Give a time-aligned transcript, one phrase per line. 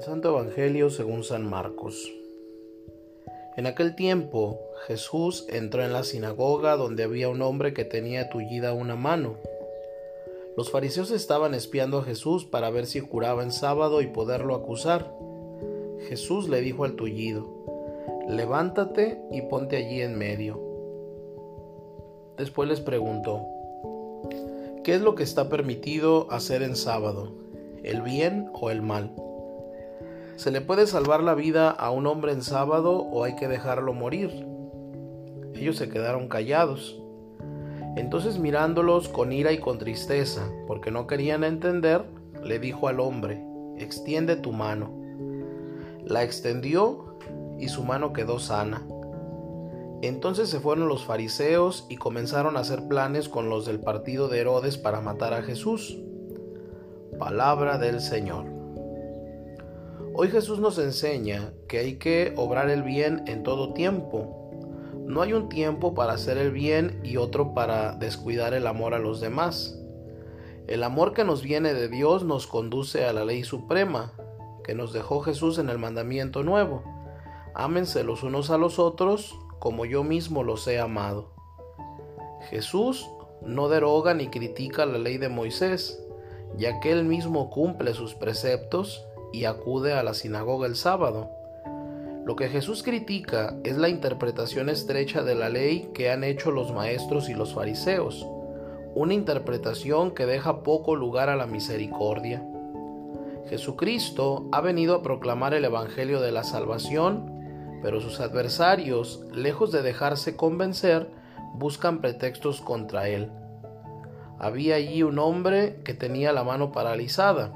[0.00, 2.10] Santo Evangelio según San Marcos.
[3.58, 8.72] En aquel tiempo Jesús entró en la sinagoga donde había un hombre que tenía tullida
[8.72, 9.36] una mano.
[10.56, 15.12] Los fariseos estaban espiando a Jesús para ver si curaba en sábado y poderlo acusar.
[16.08, 17.46] Jesús le dijo al tullido,
[18.26, 20.58] levántate y ponte allí en medio.
[22.38, 23.46] Después les preguntó,
[24.82, 27.34] ¿qué es lo que está permitido hacer en sábado?
[27.82, 29.14] ¿El bien o el mal?
[30.40, 33.92] ¿Se le puede salvar la vida a un hombre en sábado o hay que dejarlo
[33.92, 34.46] morir?
[35.52, 36.98] Ellos se quedaron callados.
[37.94, 42.06] Entonces mirándolos con ira y con tristeza, porque no querían entender,
[42.42, 43.44] le dijo al hombre,
[43.76, 44.90] extiende tu mano.
[46.06, 47.18] La extendió
[47.58, 48.82] y su mano quedó sana.
[50.00, 54.40] Entonces se fueron los fariseos y comenzaron a hacer planes con los del partido de
[54.40, 55.98] Herodes para matar a Jesús.
[57.18, 58.59] Palabra del Señor.
[60.22, 64.50] Hoy Jesús nos enseña que hay que obrar el bien en todo tiempo.
[65.06, 68.98] No hay un tiempo para hacer el bien y otro para descuidar el amor a
[68.98, 69.80] los demás.
[70.66, 74.12] El amor que nos viene de Dios nos conduce a la ley suprema,
[74.62, 76.84] que nos dejó Jesús en el mandamiento nuevo.
[77.54, 81.32] Ámense los unos a los otros como yo mismo los he amado.
[82.50, 83.08] Jesús
[83.40, 85.98] no deroga ni critica la ley de Moisés,
[86.58, 91.30] ya que él mismo cumple sus preceptos y acude a la sinagoga el sábado.
[92.24, 96.72] Lo que Jesús critica es la interpretación estrecha de la ley que han hecho los
[96.72, 98.26] maestros y los fariseos,
[98.94, 102.44] una interpretación que deja poco lugar a la misericordia.
[103.48, 109.82] Jesucristo ha venido a proclamar el Evangelio de la salvación, pero sus adversarios, lejos de
[109.82, 111.10] dejarse convencer,
[111.54, 113.30] buscan pretextos contra él.
[114.38, 117.52] Había allí un hombre que tenía la mano paralizada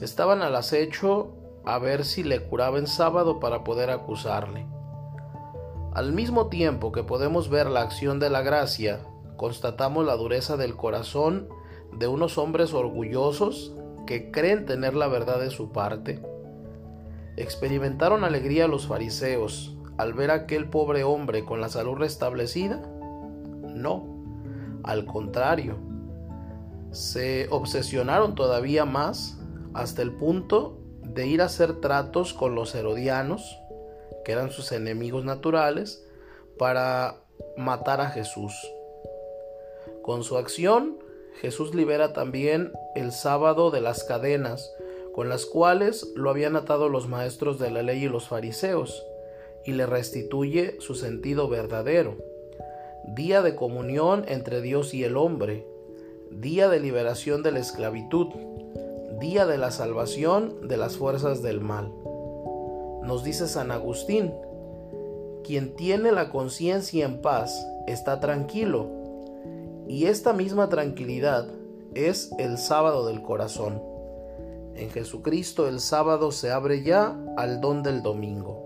[0.00, 4.66] Estaban al acecho a ver si le curaba en sábado para poder acusarle.
[5.92, 9.00] Al mismo tiempo que podemos ver la acción de la gracia,
[9.36, 11.48] constatamos la dureza del corazón
[11.92, 13.72] de unos hombres orgullosos
[14.06, 16.20] que creen tener la verdad de su parte.
[17.36, 22.82] ¿Experimentaron alegría los fariseos al ver a aquel pobre hombre con la salud restablecida?
[23.62, 24.04] No,
[24.82, 25.76] al contrario,
[26.90, 29.38] se obsesionaron todavía más
[29.74, 33.58] hasta el punto de ir a hacer tratos con los herodianos,
[34.24, 36.06] que eran sus enemigos naturales,
[36.58, 37.20] para
[37.56, 38.54] matar a Jesús.
[40.02, 40.98] Con su acción,
[41.40, 44.72] Jesús libera también el sábado de las cadenas
[45.14, 49.06] con las cuales lo habían atado los maestros de la ley y los fariseos,
[49.64, 52.16] y le restituye su sentido verdadero.
[53.14, 55.64] Día de comunión entre Dios y el hombre,
[56.32, 58.26] día de liberación de la esclavitud,
[59.18, 61.92] día de la salvación de las fuerzas del mal.
[63.02, 64.32] Nos dice San Agustín,
[65.44, 68.88] quien tiene la conciencia en paz está tranquilo,
[69.86, 71.48] y esta misma tranquilidad
[71.94, 73.82] es el sábado del corazón.
[74.74, 78.63] En Jesucristo el sábado se abre ya al don del domingo.